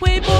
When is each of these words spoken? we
we 0.00 0.33